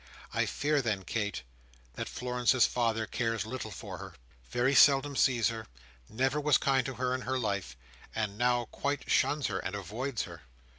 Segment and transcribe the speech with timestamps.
[0.33, 1.43] I fear then, Kate,
[1.93, 4.15] that Florence's father cares little for her,
[4.49, 5.67] very seldom sees her,
[6.09, 7.77] never was kind to her in her life,
[8.15, 10.41] and now quite shuns her and avoids her.